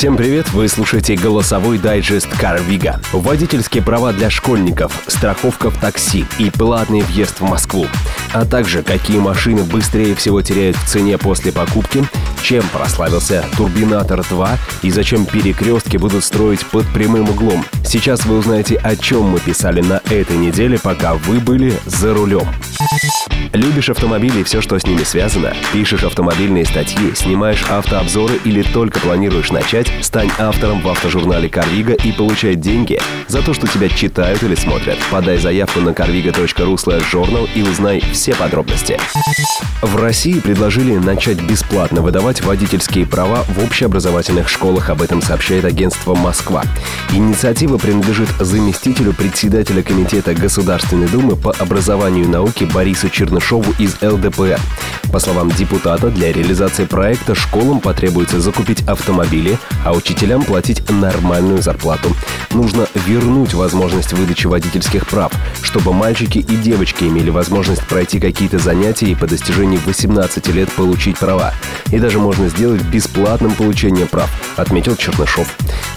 Всем 0.00 0.16
привет! 0.16 0.50
Вы 0.52 0.66
слушаете 0.66 1.14
голосовой 1.14 1.76
дайджест 1.76 2.26
Карвига. 2.38 3.02
Водительские 3.12 3.82
права 3.82 4.14
для 4.14 4.30
школьников, 4.30 4.98
страховка 5.06 5.68
в 5.68 5.76
такси 5.76 6.24
и 6.38 6.48
платный 6.48 7.02
въезд 7.02 7.40
в 7.40 7.42
Москву. 7.42 7.86
А 8.32 8.46
также, 8.46 8.82
какие 8.82 9.18
машины 9.18 9.62
быстрее 9.62 10.14
всего 10.14 10.40
теряют 10.40 10.78
в 10.78 10.88
цене 10.88 11.18
после 11.18 11.52
покупки, 11.52 12.02
чем 12.40 12.66
прославился 12.68 13.44
Турбинатор 13.58 14.24
2 14.26 14.58
и 14.84 14.90
зачем 14.90 15.26
перекрестки 15.26 15.98
будут 15.98 16.24
строить 16.24 16.64
под 16.64 16.86
прямым 16.94 17.28
углом. 17.28 17.66
Сейчас 17.84 18.24
вы 18.24 18.38
узнаете, 18.38 18.76
о 18.76 18.96
чем 18.96 19.24
мы 19.24 19.38
писали 19.38 19.82
на 19.82 20.00
этой 20.08 20.38
неделе, 20.38 20.78
пока 20.78 21.12
вы 21.12 21.40
были 21.40 21.74
за 21.84 22.14
рулем. 22.14 22.48
Любишь 23.52 23.90
автомобили 23.90 24.40
и 24.40 24.42
все, 24.44 24.60
что 24.62 24.78
с 24.78 24.86
ними 24.86 25.02
связано? 25.02 25.52
Пишешь 25.72 26.04
автомобильные 26.04 26.64
статьи, 26.64 27.14
снимаешь 27.14 27.64
автообзоры 27.68 28.38
или 28.44 28.62
только 28.62 29.00
планируешь 29.00 29.50
начать? 29.50 29.92
Стань 30.00 30.30
автором 30.38 30.80
в 30.80 30.88
автожурнале 30.88 31.48
«Карвига» 31.48 31.92
и 31.92 32.12
получай 32.12 32.54
деньги 32.54 32.98
за 33.28 33.42
то, 33.42 33.52
что 33.52 33.66
тебя 33.66 33.88
читают 33.88 34.42
или 34.42 34.54
смотрят. 34.54 34.98
Подай 35.10 35.36
заявку 35.36 35.80
на 35.80 35.90
carviga.ru 35.90 36.76
journal 37.12 37.48
и 37.54 37.62
узнай 37.62 38.00
все 38.12 38.34
подробности. 38.34 38.98
В 39.82 39.96
России 39.96 40.40
предложили 40.40 40.96
начать 40.96 41.40
бесплатно 41.40 42.00
выдавать 42.00 42.42
водительские 42.42 43.04
права 43.04 43.42
в 43.44 43.62
общеобразовательных 43.62 44.48
школах. 44.48 44.90
Об 44.90 45.02
этом 45.02 45.20
сообщает 45.20 45.64
агентство 45.64 46.14
«Москва». 46.14 46.62
Инициатива 47.12 47.76
принадлежит 47.78 48.28
заместителю 48.38 49.12
председателя 49.12 49.82
Комитета 49.82 50.34
Государственной 50.34 51.08
Думы 51.08 51.36
по 51.36 51.52
образованию 51.52 52.24
и 52.24 52.28
науке 52.28 52.69
Борису 52.72 53.08
Чернышову 53.08 53.74
из 53.78 53.96
ЛДПР. 54.02 54.60
По 55.12 55.18
словам 55.18 55.50
депутата, 55.50 56.08
для 56.08 56.32
реализации 56.32 56.84
проекта 56.84 57.34
школам 57.34 57.80
потребуется 57.80 58.40
закупить 58.40 58.82
автомобили, 58.86 59.58
а 59.84 59.92
учителям 59.92 60.44
платить 60.44 60.88
нормальную 60.88 61.60
зарплату. 61.62 62.14
Нужно 62.52 62.86
вернуть 62.94 63.54
возможность 63.54 64.12
выдачи 64.12 64.46
водительских 64.46 65.06
прав, 65.08 65.32
чтобы 65.62 65.92
мальчики 65.92 66.38
и 66.38 66.56
девочки 66.56 67.04
имели 67.04 67.30
возможность 67.30 67.82
пройти 67.88 68.20
какие-то 68.20 68.58
занятия 68.58 69.06
и 69.06 69.16
по 69.16 69.26
достижении 69.26 69.80
18 69.84 70.46
лет 70.48 70.70
получить 70.72 71.18
права. 71.18 71.52
И 71.90 71.98
даже 71.98 72.20
можно 72.20 72.48
сделать 72.48 72.82
бесплатным 72.82 73.54
получение 73.54 74.06
прав, 74.06 74.30
отметил 74.60 74.96
Чернышов. 74.96 75.48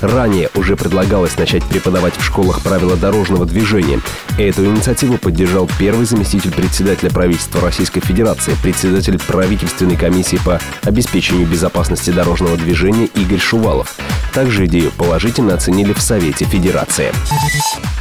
Ранее 0.02 0.50
уже 0.56 0.76
предлагалось 0.76 1.38
начать 1.38 1.64
преподавать 1.64 2.16
в 2.18 2.24
школах 2.24 2.62
правила 2.62 2.96
дорожного 2.96 3.46
движения. 3.46 4.00
Эту 4.38 4.66
инициативу 4.66 5.18
поддержал 5.18 5.70
первый 5.78 6.06
заместитель 6.06 6.52
председателя 6.52 7.10
правительства 7.10 7.62
Российской 7.62 8.02
Федерации, 8.02 8.56
председатель 8.62 9.20
правительственной 9.20 9.96
комиссии 9.96 10.40
по 10.44 10.60
обеспечению 10.84 11.48
безопасности 11.48 12.10
дорожного 12.10 12.58
движения 12.58 13.06
Игорь 13.06 13.40
Шувалов. 13.40 13.96
Также 14.34 14.66
идею 14.66 14.92
положительно 14.92 15.54
оценили 15.54 15.94
в 15.94 16.02
Совете 16.02 16.46
Федерации. 16.46 17.12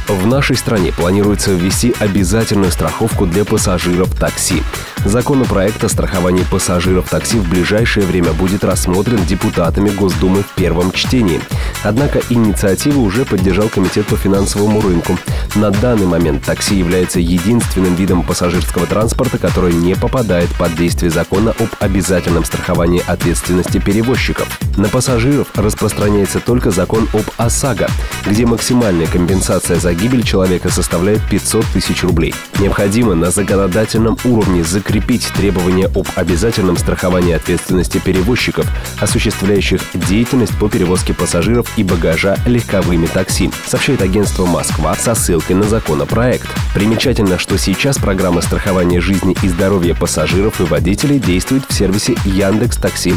В 0.07 0.25
нашей 0.25 0.55
стране 0.55 0.91
планируется 0.91 1.51
ввести 1.51 1.93
обязательную 1.99 2.71
страховку 2.71 3.25
для 3.25 3.45
пассажиров 3.45 4.13
такси. 4.19 4.61
Законопроект 5.05 5.83
о 5.83 5.89
страховании 5.89 6.43
пассажиров 6.49 7.09
такси 7.09 7.37
в 7.37 7.49
ближайшее 7.49 8.05
время 8.05 8.33
будет 8.33 8.63
рассмотрен 8.63 9.23
депутатами 9.25 9.89
Госдумы 9.89 10.43
в 10.43 10.52
первом 10.55 10.91
чтении. 10.91 11.41
Однако 11.83 12.21
инициативу 12.29 13.01
уже 13.01 13.25
поддержал 13.25 13.69
Комитет 13.69 14.05
по 14.07 14.15
финансовому 14.15 14.81
рынку. 14.81 15.17
На 15.55 15.71
данный 15.71 16.05
момент 16.05 16.43
такси 16.43 16.75
является 16.75 17.19
единственным 17.19 17.95
видом 17.95 18.23
пассажирского 18.23 18.85
транспорта, 18.85 19.37
который 19.37 19.73
не 19.73 19.95
попадает 19.95 20.49
под 20.57 20.75
действие 20.75 21.11
закона 21.11 21.53
об 21.59 21.69
обязательном 21.79 22.45
страховании 22.45 23.03
ответственности 23.05 23.79
перевозчиков. 23.79 24.47
На 24.77 24.87
пассажиров 24.87 25.47
распространяется 25.55 26.39
только 26.39 26.71
закон 26.71 27.07
об 27.13 27.23
ОСАГО, 27.37 27.89
где 28.25 28.45
максимальная 28.45 29.07
компенсация 29.07 29.79
за 29.79 29.93
гибель 29.93 30.23
человека 30.23 30.69
составляет 30.69 31.21
500 31.29 31.65
тысяч 31.73 32.03
рублей. 32.03 32.33
Необходимо 32.59 33.15
на 33.15 33.31
законодательном 33.31 34.17
уровне 34.23 34.63
закрепить 34.63 35.27
требования 35.35 35.87
об 35.87 36.07
обязательном 36.15 36.77
страховании 36.77 37.33
ответственности 37.33 37.99
перевозчиков, 38.03 38.65
осуществляющих 38.99 39.81
деятельность 39.93 40.32
по 40.59 40.67
перевозке 40.67 41.13
пассажиров 41.13 41.71
и 41.77 41.83
багажа 41.83 42.37
легковыми 42.47 43.05
такси, 43.05 43.51
сообщает 43.67 44.01
агентство 44.01 44.47
«Москва» 44.47 44.95
со 44.95 45.13
ссылкой 45.13 45.55
на 45.55 45.63
законопроект. 45.63 46.47
Примечательно, 46.73 47.37
что 47.37 47.57
сейчас 47.59 47.99
программа 47.99 48.41
страхования 48.41 48.99
жизни 48.99 49.37
и 49.43 49.47
здоровья 49.47 49.93
пассажиров 49.93 50.59
и 50.59 50.63
водителей 50.63 51.19
действует 51.19 51.65
в 51.69 51.73
сервисе 51.73 52.15
Яндекс 52.25 52.77
Такси. 52.77 53.13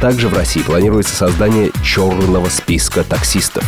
Также 0.00 0.28
в 0.28 0.34
России 0.34 0.62
планируется 0.62 1.14
создание 1.14 1.70
черного 1.84 2.48
списка 2.48 3.04
таксистов. 3.04 3.62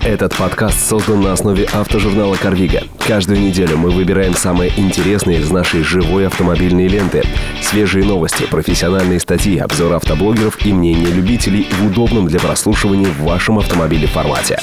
Этот 0.00 0.36
подкаст 0.36 0.88
создан 0.88 1.20
на 1.22 1.32
основе 1.32 1.68
автожурнала 1.72 2.34
«Карвига». 2.34 2.82
Каждую 3.06 3.40
неделю 3.40 3.76
мы 3.78 3.90
выбираем 3.90 4.34
самые 4.34 4.72
интересные 4.76 5.38
из 5.38 5.50
нашей 5.50 5.82
живой 5.82 6.26
автомобильной 6.26 6.88
ленты. 6.88 7.22
Свежие 7.62 8.04
новости, 8.04 8.44
профессиональные 8.50 9.20
статьи, 9.20 9.58
обзоры 9.58 9.94
автоблогеров 9.94 10.64
и 10.66 10.72
мнения 10.72 11.06
любителей 11.06 11.66
в 11.80 11.86
удобном 11.86 12.07
для 12.08 12.40
прослушивания 12.40 13.06
в 13.06 13.22
вашем 13.22 13.58
автомобиле 13.58 14.06
формате. 14.06 14.58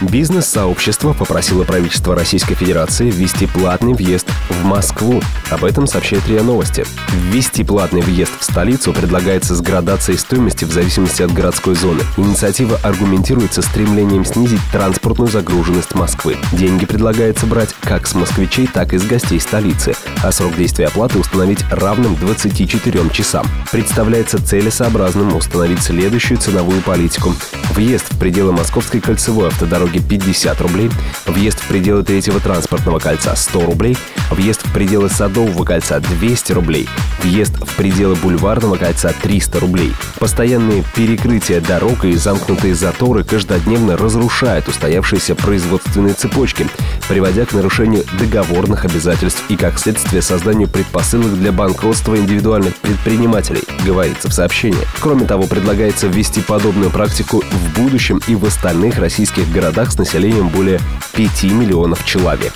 Бизнес-сообщество 0.00 1.12
попросило 1.12 1.64
правительство 1.64 2.14
Российской 2.14 2.54
Федерации 2.54 3.10
ввести 3.10 3.46
платный 3.46 3.94
въезд 3.94 4.28
в 4.48 4.64
Москву. 4.64 5.20
Об 5.50 5.64
этом 5.64 5.88
сообщает 5.88 6.26
РИА 6.28 6.44
Новости. 6.44 6.86
Ввести 7.12 7.64
платный 7.64 8.00
въезд 8.00 8.30
в 8.38 8.44
столицу 8.44 8.92
предлагается 8.92 9.56
с 9.56 9.60
градацией 9.60 10.18
стоимости 10.18 10.64
в 10.64 10.72
зависимости 10.72 11.22
от 11.22 11.32
городской 11.32 11.74
зоны. 11.74 12.00
Инициатива 12.16 12.78
аргументируется 12.84 13.60
стремлением 13.62 14.24
снизить 14.24 14.60
транспортную 14.70 15.28
загруженность 15.28 15.96
Москвы. 15.96 16.36
Деньги 16.52 16.86
предлагается 16.86 17.46
брать 17.46 17.74
как 17.80 18.06
с 18.06 18.14
москвичей, 18.14 18.68
так 18.72 18.94
и 18.94 18.98
с 18.98 19.02
гостей 19.02 19.40
столицы, 19.40 19.94
а 20.22 20.30
срок 20.30 20.54
действия 20.56 20.86
оплаты 20.86 21.18
установить 21.18 21.64
равным 21.70 22.14
24 22.14 23.10
часам. 23.10 23.46
Представляется 23.72 24.40
целесообразным 24.44 25.34
установить 25.34 25.82
следующую 25.82 26.38
ценовую 26.38 26.83
политику. 26.84 27.63
Въезд 27.74 28.14
в 28.14 28.18
пределы 28.20 28.52
Московской 28.52 29.00
кольцевой 29.00 29.48
автодороги 29.48 29.98
50 29.98 30.60
рублей, 30.60 30.90
въезд 31.26 31.58
в 31.58 31.66
пределы 31.66 32.04
третьего 32.04 32.38
транспортного 32.38 33.00
кольца 33.00 33.34
100 33.34 33.66
рублей, 33.66 33.98
въезд 34.30 34.64
в 34.64 34.72
пределы 34.72 35.08
Садового 35.08 35.64
кольца 35.64 35.98
200 35.98 36.52
рублей, 36.52 36.88
въезд 37.20 37.52
в 37.56 37.74
пределы 37.74 38.14
Бульварного 38.14 38.76
кольца 38.76 39.12
300 39.20 39.58
рублей. 39.58 39.92
Постоянные 40.20 40.84
перекрытия 40.94 41.60
дорог 41.60 42.04
и 42.04 42.14
замкнутые 42.14 42.76
заторы 42.76 43.24
каждодневно 43.24 43.96
разрушают 43.96 44.68
устоявшиеся 44.68 45.34
производственные 45.34 46.14
цепочки, 46.14 46.68
приводя 47.08 47.44
к 47.44 47.54
нарушению 47.54 48.04
договорных 48.20 48.84
обязательств 48.84 49.42
и, 49.48 49.56
как 49.56 49.80
следствие, 49.80 50.22
созданию 50.22 50.68
предпосылок 50.68 51.36
для 51.36 51.50
банкротства 51.50 52.16
индивидуальных 52.16 52.76
предпринимателей, 52.76 53.64
говорится 53.84 54.28
в 54.28 54.32
сообщении. 54.32 54.86
Кроме 55.00 55.26
того, 55.26 55.48
предлагается 55.48 56.06
ввести 56.06 56.40
подобную 56.40 56.90
практику 56.90 57.42
в 57.50 57.63
будущем 57.72 58.20
и 58.26 58.34
в 58.34 58.44
остальных 58.44 58.98
российских 58.98 59.50
городах 59.50 59.92
с 59.92 59.98
населением 59.98 60.48
более 60.48 60.80
5 61.14 61.44
миллионов 61.44 62.04
человек 62.04 62.52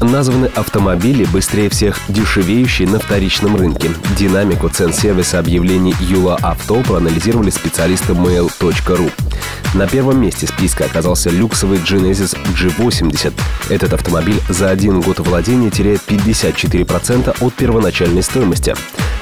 названы 0.00 0.46
автомобили, 0.54 1.24
быстрее 1.24 1.68
всех 1.68 1.98
дешевеющие 2.08 2.88
на 2.88 2.98
вторичном 2.98 3.56
рынке. 3.56 3.90
Динамику 4.18 4.68
цен 4.68 4.92
сервиса 4.92 5.38
объявлений 5.38 5.94
Юла 6.00 6.36
Авто 6.42 6.82
проанализировали 6.82 7.50
специалисты 7.50 8.12
mail.ru. 8.12 9.10
На 9.74 9.86
первом 9.86 10.20
месте 10.20 10.48
списка 10.48 10.84
оказался 10.84 11.30
люксовый 11.30 11.78
Genesis 11.78 12.36
G80. 12.54 13.32
Этот 13.68 13.92
автомобиль 13.92 14.40
за 14.48 14.70
один 14.70 15.00
год 15.00 15.20
владения 15.20 15.70
теряет 15.70 16.00
54% 16.08 17.36
от 17.40 17.54
первоначальной 17.54 18.22
стоимости. 18.22 18.74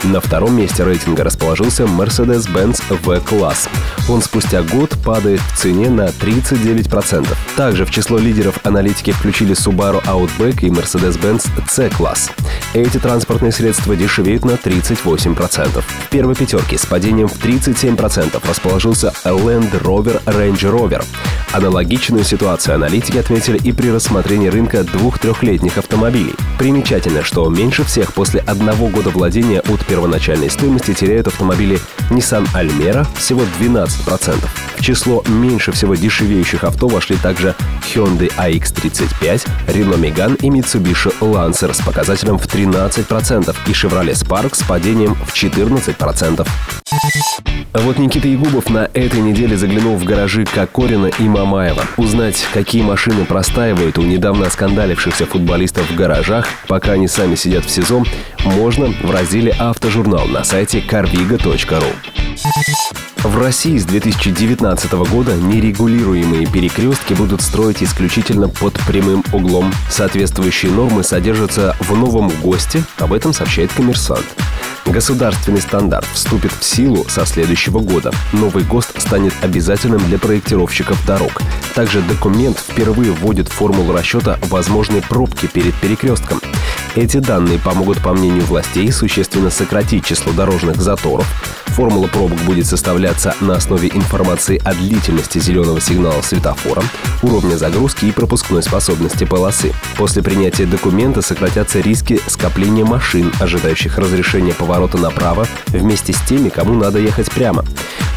На 0.04 0.20
втором 0.20 0.56
месте 0.56 0.84
рейтинга 0.84 1.24
расположился 1.24 1.82
Mercedes-Benz 1.82 2.82
V-класс. 3.02 3.68
Он 4.08 4.22
спустя 4.22 4.62
год 4.62 4.96
падает 5.04 5.40
в 5.40 5.58
цене 5.58 5.90
на 5.90 6.06
39%. 6.06 7.26
Также 7.56 7.84
в 7.84 7.90
число 7.90 8.16
лидеров 8.16 8.58
аналитики 8.64 9.10
включили 9.10 9.54
Subaru 9.54 10.02
Outback 10.04 10.60
и 10.64 10.67
Mercedes-Benz 10.70 11.46
C-класс. 11.68 12.30
Эти 12.74 12.98
транспортные 12.98 13.52
средства 13.52 13.96
дешевеют 13.96 14.44
на 14.44 14.52
38%. 14.52 15.82
В 15.82 16.08
первой 16.10 16.34
пятерке 16.34 16.78
с 16.78 16.86
падением 16.86 17.28
в 17.28 17.36
37% 17.42 18.40
расположился 18.46 19.12
Land 19.24 19.80
Rover 19.82 20.22
Range 20.24 20.58
Rover. 20.58 21.04
Аналогичную 21.52 22.24
ситуацию 22.24 22.74
аналитики 22.74 23.16
отметили 23.16 23.58
и 23.58 23.72
при 23.72 23.90
рассмотрении 23.90 24.48
рынка 24.48 24.84
двух-трехлетних 24.84 25.78
автомобилей. 25.78 26.34
Примечательно, 26.58 27.24
что 27.24 27.48
меньше 27.48 27.84
всех 27.84 28.12
после 28.12 28.40
одного 28.40 28.88
года 28.88 29.10
владения 29.10 29.60
от 29.60 29.84
первоначальной 29.86 30.50
стоимости 30.50 30.92
теряют 30.92 31.26
автомобили 31.26 31.78
Nissan 32.10 32.46
Almera 32.54 33.06
всего 33.16 33.42
12%. 33.60 34.36
В 34.76 34.82
число 34.82 35.24
меньше 35.26 35.72
всего 35.72 35.94
дешевеющих 35.94 36.64
авто 36.64 36.86
вошли 36.86 37.16
также 37.16 37.54
Hyundai 37.82 38.30
AX35, 38.36 39.46
Renault 39.66 40.00
Megane 40.00 40.36
и 40.40 40.50
Mitsubishi 40.58 41.12
Lancer 41.20 41.72
с 41.72 41.80
показателем 41.80 42.36
в 42.36 42.46
13% 42.46 43.54
и 43.66 43.70
Chevrolet 43.70 44.12
Spark 44.12 44.56
с 44.56 44.64
падением 44.64 45.14
в 45.14 45.32
14%. 45.32 46.46
А 47.72 47.78
вот 47.78 47.98
Никита 47.98 48.26
Егубов 48.26 48.68
на 48.68 48.90
этой 48.92 49.20
неделе 49.20 49.56
заглянул 49.56 49.94
в 49.94 50.04
гаражи 50.04 50.44
Кокорина 50.44 51.06
и 51.06 51.22
Мамаева. 51.22 51.84
Узнать, 51.96 52.44
какие 52.52 52.82
машины 52.82 53.24
простаивают 53.24 53.98
у 53.98 54.02
недавно 54.02 54.46
оскандалившихся 54.46 55.26
футболистов 55.26 55.88
в 55.88 55.94
гаражах, 55.94 56.48
пока 56.66 56.92
они 56.92 57.06
сами 57.06 57.36
сидят 57.36 57.64
в 57.64 57.70
СИЗО, 57.70 58.02
можно 58.44 58.86
в 59.02 59.10
разделе 59.12 59.54
«Автожурнал» 59.58 60.26
на 60.26 60.42
сайте 60.42 60.80
carviga.ru. 60.80 61.94
В 63.24 63.36
России 63.36 63.76
с 63.76 63.84
2019 63.84 64.92
года 65.10 65.34
нерегулируемые 65.34 66.46
перекрестки 66.46 67.14
будут 67.14 67.42
строить 67.42 67.82
исключительно 67.82 68.48
под 68.48 68.74
прямым 68.86 69.24
углом. 69.32 69.72
Соответствующие 69.90 70.70
нормы 70.70 71.02
содержатся 71.02 71.74
в 71.80 71.96
новом 71.96 72.30
ГОСТе, 72.42 72.84
об 72.98 73.12
этом 73.12 73.32
сообщает 73.32 73.72
коммерсант. 73.72 74.24
Государственный 74.86 75.60
стандарт 75.60 76.06
вступит 76.14 76.52
в 76.52 76.64
силу 76.64 77.04
со 77.08 77.26
следующего 77.26 77.80
года. 77.80 78.12
Новый 78.32 78.62
ГОСТ 78.62 79.00
станет 79.00 79.34
обязательным 79.42 80.00
для 80.06 80.18
проектировщиков 80.18 81.04
дорог. 81.04 81.42
Также 81.74 82.00
документ 82.02 82.58
впервые 82.58 83.10
вводит 83.10 83.48
формулу 83.48 83.92
расчета 83.92 84.38
возможной 84.48 85.02
пробки 85.02 85.46
перед 85.46 85.74
перекрестком. 85.74 86.40
Эти 86.94 87.18
данные 87.18 87.58
помогут, 87.58 88.02
по 88.02 88.12
мнению 88.12 88.44
властей, 88.44 88.90
существенно 88.90 89.50
сократить 89.50 90.04
число 90.04 90.32
дорожных 90.32 90.80
заторов. 90.80 91.26
Формула 91.66 92.08
пробок 92.08 92.38
будет 92.40 92.66
составляться 92.66 93.36
на 93.40 93.54
основе 93.54 93.88
информации 93.88 94.60
о 94.64 94.74
длительности 94.74 95.38
зеленого 95.38 95.80
сигнала 95.80 96.20
светофора, 96.22 96.82
уровня 97.22 97.56
загрузки 97.56 98.06
и 98.06 98.10
пропускной 98.10 98.62
способности 98.62 99.24
полосы. 99.24 99.72
После 99.96 100.22
принятия 100.22 100.66
документа 100.66 101.22
сократятся 101.22 101.80
риски 101.80 102.20
скопления 102.26 102.84
машин, 102.84 103.32
ожидающих 103.38 103.96
разрешения 103.98 104.54
поворота 104.54 104.98
направо, 104.98 105.46
вместе 105.68 106.12
с 106.12 106.20
теми, 106.22 106.48
кому 106.48 106.74
надо 106.74 106.98
ехать 106.98 107.30
прямо. 107.30 107.64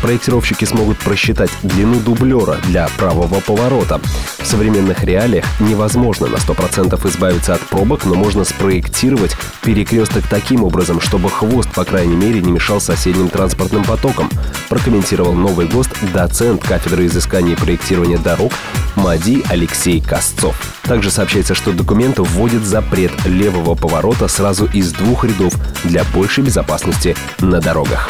Проектировщики 0.02 0.66
смогут 0.66 0.98
просчитать 0.98 1.52
длину 1.62 2.00
дублера 2.00 2.58
для 2.68 2.88
правого 2.98 3.40
поворота. 3.40 4.02
В 4.40 4.48
современных 4.48 5.04
реалиях 5.04 5.46
невозможно 5.60 6.28
на 6.28 6.38
100% 6.38 7.08
избавиться 7.08 7.54
от 7.54 7.62
пробок, 7.62 8.06
но 8.06 8.16
можно 8.16 8.44
спроектировать 8.44 9.36
перекресток 9.64 10.24
таким 10.28 10.64
образом, 10.64 11.00
чтобы 11.00 11.30
хвост, 11.30 11.72
по 11.72 11.86
крайней 11.86 12.16
мере, 12.16 12.42
не 12.42 12.52
мешал 12.52 12.82
соседним 12.82 13.30
транспортным 13.30 13.84
потокам, 13.84 14.30
прокомментировал 14.70 15.34
новый 15.34 15.68
ГОСТ 15.68 15.92
доцент 16.14 16.64
кафедры 16.64 17.06
изыскания 17.06 17.54
и 17.54 17.60
проектирования 17.60 18.18
дорог 18.18 18.52
МАДИ 18.96 19.44
Алексей 19.50 20.02
Косцов. 20.02 20.56
Также 20.84 21.12
сообщается, 21.12 21.54
что 21.54 21.72
документ 21.74 22.18
вводит 22.18 22.64
запрет 22.64 23.12
левого 23.26 23.76
поворота 23.76 24.28
сразу 24.28 24.66
из 24.66 24.92
двух 24.94 25.26
рядов 25.26 25.54
для 25.84 26.04
большей 26.06 26.44
безопасности 26.44 27.16
на 27.40 27.62
дорогах. 27.62 28.10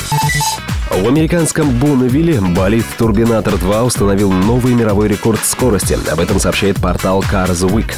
В 0.92 1.08
американском 1.08 1.72
Бонневилле 1.80 2.42
болид 2.42 2.86
Турбинатор 2.98 3.58
2 3.58 3.86
установил 3.86 4.30
новый 4.30 4.74
мировой 4.74 5.08
рекорд 5.08 5.40
скорости. 5.46 5.98
Об 6.12 6.20
этом 6.20 6.38
сообщает 6.38 6.82
портал 6.82 7.22
Cars 7.22 7.62
Week. 7.62 7.96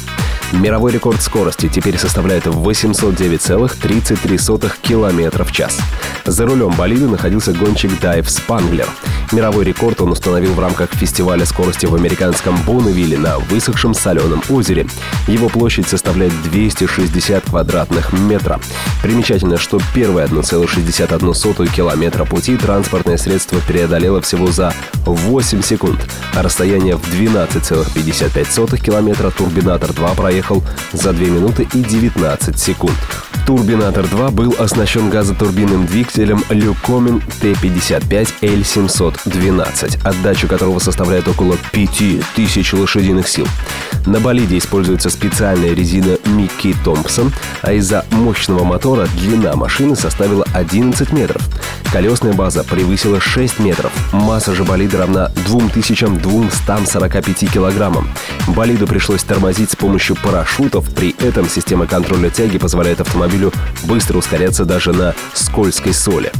Мировой 0.52 0.92
рекорд 0.92 1.20
скорости 1.20 1.68
теперь 1.68 1.98
составляет 1.98 2.46
809,33 2.46 4.72
км 4.80 5.44
в 5.44 5.50
час. 5.50 5.76
За 6.24 6.46
рулем 6.46 6.70
болида 6.70 7.08
находился 7.08 7.52
гонщик 7.52 7.98
Дайв 8.00 8.30
Спанглер. 8.30 8.86
Мировой 9.32 9.64
рекорд 9.64 10.00
он 10.00 10.12
установил 10.12 10.54
в 10.54 10.60
рамках 10.60 10.92
фестиваля 10.92 11.44
скорости 11.44 11.86
в 11.86 11.96
американском 11.96 12.56
Бонневилле 12.62 13.18
на 13.18 13.38
высохшем 13.38 13.94
соленом 13.94 14.40
озере. 14.48 14.86
Его 15.26 15.48
площадь 15.48 15.88
составляет 15.88 16.32
260 16.44 17.50
квадратных 17.50 18.12
метра. 18.12 18.60
Примечательно, 19.02 19.58
что 19.58 19.80
первые 19.92 20.28
1,61 20.28 21.74
километра 21.74 22.24
пути 22.24 22.56
транспортное 22.84 23.16
средство 23.16 23.58
преодолело 23.66 24.20
всего 24.20 24.48
за 24.48 24.74
8 25.06 25.62
секунд, 25.62 26.06
а 26.34 26.42
расстояние 26.42 26.96
в 26.96 27.14
12,55 27.14 28.78
километра 28.78 29.30
Турбинатор 29.30 29.94
2 29.94 30.14
проехал 30.14 30.62
за 30.92 31.14
2 31.14 31.26
минуты 31.28 31.66
и 31.72 31.82
19 31.82 32.58
секунд. 32.58 32.98
Турбинатор 33.46 34.06
2 34.06 34.30
был 34.30 34.54
оснащен 34.58 35.08
газотурбинным 35.10 35.84
двигателем 35.86 36.42
Люкомин 36.50 37.22
Т-55L712, 37.40 40.02
отдача 40.02 40.46
которого 40.46 40.78
составляет 40.78 41.28
около 41.28 41.56
5000 41.72 42.72
лошадиных 42.74 43.28
сил. 43.28 43.46
На 44.06 44.20
болиде 44.20 44.58
используется 44.58 45.10
специальная 45.10 45.74
резина 45.74 46.16
Микки 46.26 46.76
Томпсон, 46.84 47.32
а 47.62 47.72
из-за 47.74 48.06
мощного 48.10 48.64
мотора 48.64 49.06
длина 49.18 49.54
машины 49.56 49.96
составила 49.96 50.46
11 50.54 51.12
метров. 51.12 51.42
Колесная 51.92 52.32
база 52.32 52.63
превысила 52.64 53.20
6 53.20 53.60
метров. 53.60 53.92
Масса 54.12 54.54
же 54.54 54.64
болида 54.64 54.98
равна 54.98 55.28
2245 55.46 57.52
килограммам. 57.52 58.08
Болиду 58.48 58.86
пришлось 58.86 59.22
тормозить 59.22 59.70
с 59.70 59.76
помощью 59.76 60.16
парашютов, 60.16 60.92
при 60.94 61.14
этом 61.20 61.48
система 61.48 61.86
контроля 61.86 62.30
тяги 62.30 62.58
позволяет 62.58 63.00
автомобилю 63.00 63.52
быстро 63.84 64.18
ускоряться 64.18 64.64
даже 64.64 64.92
на 64.92 65.14
скользкой 65.34 65.94
соли. 65.94 66.32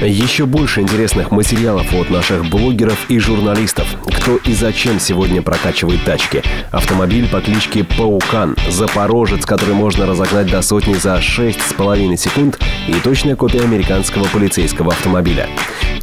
Еще 0.00 0.46
больше 0.46 0.80
интересных 0.80 1.30
материалов 1.30 1.92
от 1.92 2.08
наших 2.08 2.48
блогеров 2.48 2.98
и 3.10 3.18
журналистов. 3.18 3.86
Кто 4.06 4.36
и 4.36 4.52
зачем 4.54 5.00
сегодня 5.00 5.42
прокачивает 5.42 6.04
тачки. 6.04 6.42
Автомобиль 6.70 7.28
по 7.28 7.40
кличке 7.40 7.84
Паукан, 7.84 8.56
Запорожец, 8.68 9.44
который 9.44 9.74
можно 9.74 10.06
разогнать 10.06 10.50
до 10.50 10.62
сотни 10.62 10.94
за 10.94 11.16
6,5 11.16 12.16
секунд 12.16 12.58
и 12.86 12.94
точная 12.94 13.36
копия 13.36 13.62
американского 13.62 14.24
полицейского 14.28 14.92
автомобиля. 14.92 15.48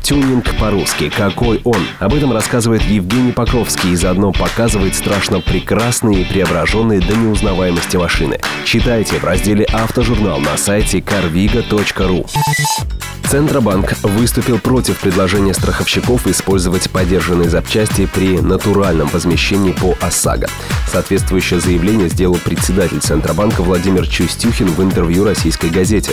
Тюнинг 0.01 0.55
по-русски. 0.59 1.09
Какой 1.09 1.61
он? 1.63 1.79
Об 1.99 2.13
этом 2.13 2.31
рассказывает 2.31 2.83
Евгений 2.83 3.31
Покровский 3.31 3.93
и 3.93 3.95
заодно 3.95 4.31
показывает 4.33 4.93
страшно 4.93 5.41
прекрасные 5.41 6.21
и 6.21 6.25
преображенные 6.25 6.99
до 6.99 7.15
неузнаваемости 7.15 7.97
машины. 7.97 8.39
Читайте 8.65 9.17
в 9.17 9.23
разделе 9.23 9.65
«Автожурнал» 9.65 10.39
на 10.39 10.57
сайте 10.57 10.99
carviga.ru. 10.99 12.27
Центробанк 13.29 13.97
выступил 14.03 14.59
против 14.59 14.99
предложения 14.99 15.53
страховщиков 15.53 16.27
использовать 16.27 16.89
подержанные 16.89 17.49
запчасти 17.49 18.05
при 18.05 18.39
натуральном 18.39 19.07
возмещении 19.07 19.71
по 19.71 19.95
ОСАГО. 19.99 20.47
Соответствующее 20.91 21.59
заявление 21.59 22.09
сделал 22.09 22.37
председатель 22.43 22.99
Центробанка 22.99 23.63
Владимир 23.63 24.07
Чустюхин 24.07 24.67
в 24.67 24.81
интервью 24.81 25.23
российской 25.23 25.69
газете. 25.69 26.11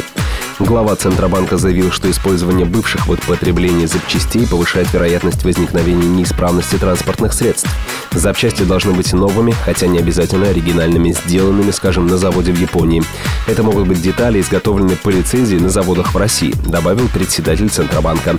Глава 0.58 0.94
Центробанка 0.96 1.56
заявил, 1.56 1.90
что 1.90 2.10
использование 2.10 2.66
бывших 2.66 3.06
в 3.06 3.10
употреблении 3.10 3.86
запчастей 3.86 4.46
повышает 4.46 4.92
вероятность 4.92 5.44
возникновения 5.44 6.06
неисправности 6.06 6.76
транспортных 6.76 7.32
средств. 7.32 7.70
Запчасти 8.12 8.62
должны 8.62 8.92
быть 8.92 9.12
новыми, 9.12 9.52
хотя 9.52 9.86
не 9.86 9.98
обязательно 9.98 10.48
оригинальными, 10.48 11.12
сделанными, 11.12 11.70
скажем, 11.70 12.06
на 12.06 12.18
заводе 12.18 12.52
в 12.52 12.58
Японии. 12.58 13.02
Это 13.46 13.62
могут 13.62 13.88
быть 13.88 14.02
детали, 14.02 14.40
изготовленные 14.40 14.96
по 14.96 15.08
лицензии 15.08 15.56
на 15.56 15.70
заводах 15.70 16.14
в 16.14 16.18
России, 16.18 16.54
добавил 16.66 17.08
председатель 17.08 17.70
Центробанка. 17.70 18.36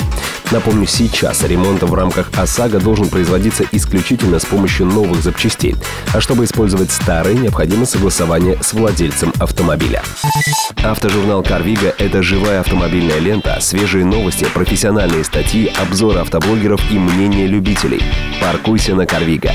Напомню, 0.52 0.86
сейчас 0.86 1.44
ремонт 1.44 1.82
в 1.82 1.94
рамках 1.94 2.30
ОСАГО 2.38 2.80
должен 2.80 3.10
производиться 3.10 3.64
исключительно 3.72 4.40
с 4.40 4.46
помощью 4.46 4.86
новых 4.86 5.24
запчастей. 5.24 5.76
А 6.14 6.22
чтобы 6.22 6.46
использовать 6.46 6.92
старые, 6.92 7.36
необходимо 7.36 7.86
согласование 7.86 8.60
с 8.62 8.74
владельцем 8.74 9.34
автомобиля. 9.40 10.04
Автожурнал 10.84 11.42
«Карвига»— 11.42 11.96
это 12.04 12.22
живая 12.22 12.60
автомобильная 12.60 13.20
лента, 13.20 13.58
свежие 13.62 14.04
новости, 14.04 14.46
профессиональные 14.54 15.24
статьи, 15.24 15.72
обзоры 15.82 16.20
автоблогеров 16.20 16.82
и 16.92 17.00
мнения 17.00 17.48
любителей. 17.48 18.02
Паркуйся 18.42 18.94
на 18.94 19.06
«Карвига». 19.06 19.52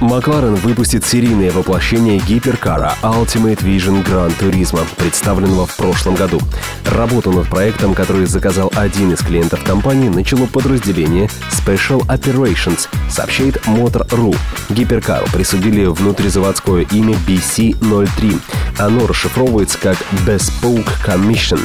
Макларен 0.00 0.54
выпустит 0.54 1.04
серийное 1.04 1.50
воплощение 1.50 2.18
гиперкара 2.18 2.94
Ultimate 3.02 3.62
Vision 3.62 4.02
Gran 4.04 4.32
Turismo, 4.38 4.80
представленного 4.96 5.66
в 5.66 5.76
прошлом 5.76 6.14
году. 6.14 6.40
Работу 6.86 7.30
над 7.30 7.48
проектом, 7.48 7.94
который 7.94 8.26
заказал 8.26 8.72
один 8.74 9.12
из 9.12 9.20
клиентов 9.20 9.62
компании, 9.62 10.08
начало 10.08 10.46
подразделение 10.46 11.28
Special 11.50 12.06
Operations, 12.06 12.88
сообщает 13.10 13.56
Motor.ru. 13.66 14.34
Гиперкару 14.70 15.26
присудили 15.32 15.84
внутризаводское 15.84 16.86
имя 16.90 17.14
BC-03. 17.26 18.40
Оно 18.78 19.06
расшифровывается 19.06 19.78
как 19.78 19.98
Bespoke 20.26 20.88
Commission. 21.06 21.60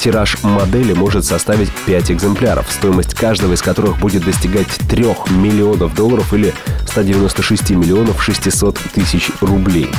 Тираж 0.00 0.42
модели 0.42 0.94
может 0.94 1.26
составить 1.26 1.70
5 1.84 2.12
экземпляров, 2.12 2.66
стоимость 2.70 3.14
каждого 3.14 3.52
из 3.52 3.60
которых 3.60 3.98
будет 3.98 4.24
достигать 4.24 4.68
3 4.88 5.04
миллионов 5.30 5.94
долларов 5.94 6.32
или 6.32 6.54
196 7.28 7.70
миллионов 7.70 8.22
600 8.22 8.78
тысяч 8.94 9.30
рублей. 9.40 9.90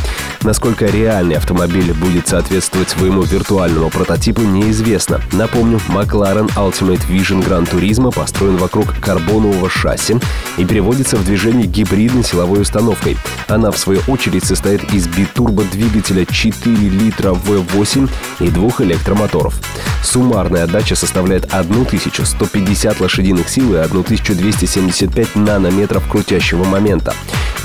Насколько 0.41 0.85
реальный 0.85 1.35
автомобиль 1.35 1.93
будет 1.93 2.27
соответствовать 2.27 2.89
своему 2.89 3.21
виртуальному 3.21 3.89
прототипу, 3.89 4.41
неизвестно. 4.41 5.21
Напомню, 5.33 5.79
McLaren 5.89 6.51
Ultimate 6.55 7.07
Vision 7.07 7.45
Gran 7.45 7.69
Turismo 7.69 8.13
построен 8.13 8.57
вокруг 8.57 8.99
карбонового 8.99 9.69
шасси 9.69 10.15
и 10.57 10.65
переводится 10.65 11.17
в 11.17 11.25
движение 11.25 11.67
гибридной 11.67 12.23
силовой 12.23 12.61
установкой. 12.61 13.17
Она, 13.47 13.71
в 13.71 13.77
свою 13.77 14.01
очередь, 14.07 14.45
состоит 14.45 14.91
из 14.93 15.07
битурбо-двигателя 15.07 16.25
4 16.25 16.75
литра 16.75 17.31
V8 17.31 18.09
и 18.39 18.49
двух 18.49 18.81
электромоторов. 18.81 19.59
Суммарная 20.03 20.63
отдача 20.63 20.95
составляет 20.95 21.45
1150 21.53 22.99
лошадиных 22.99 23.47
сил 23.49 23.75
и 23.75 23.77
1275 23.77 25.35
нанометров 25.35 26.07
крутящего 26.09 26.63
момента. 26.63 27.10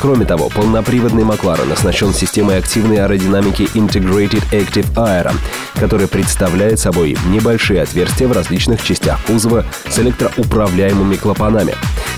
Кроме 0.00 0.26
того, 0.26 0.50
полноприводный 0.50 1.24
Макларен 1.24 1.72
оснащен 1.72 2.12
системой 2.12 2.58
активной 2.58 2.98
аэродинамики 2.98 3.62
Integrated 3.74 4.42
Active 4.52 4.92
Aero, 4.94 5.34
которая 5.74 6.06
представляет 6.06 6.78
собой 6.78 7.16
небольшие 7.26 7.82
отверстия 7.82 8.28
в 8.28 8.32
различных 8.32 8.82
частях 8.84 9.18
кузова 9.26 9.64
с 9.88 9.98
электроуправляемыми 9.98 11.16
клапанами. 11.16 11.74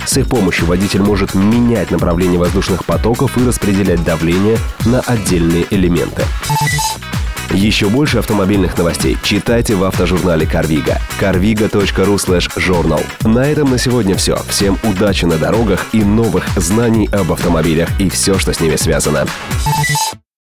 С 0.06 0.16
их 0.16 0.26
помощью 0.26 0.66
водитель 0.66 1.02
может 1.02 1.34
менять 1.34 1.90
направление 1.90 2.38
воздушных 2.38 2.84
потоков 2.84 3.36
и 3.38 3.46
распределять 3.46 4.02
давление 4.04 4.58
на 4.84 5.00
отдельные 5.00 5.66
элементы. 5.70 6.24
Еще 7.52 7.88
больше 7.88 8.18
автомобильных 8.18 8.76
новостей 8.76 9.16
читайте 9.22 9.74
в 9.74 9.84
автожурнале 9.84 10.46
Карвига. 10.46 11.00
carviga.ru 11.20 12.16
slash 12.16 12.50
journal. 12.56 13.02
На 13.24 13.40
этом 13.40 13.70
на 13.70 13.78
сегодня 13.78 14.14
все. 14.16 14.36
Всем 14.48 14.78
удачи 14.84 15.24
на 15.24 15.38
дорогах 15.38 15.86
и 15.92 16.04
новых 16.04 16.46
знаний 16.56 17.08
об 17.12 17.32
автомобилях 17.32 17.88
и 17.98 18.08
все, 18.10 18.38
что 18.38 18.52
с 18.52 18.60
ними 18.60 18.76
связано. 18.76 19.26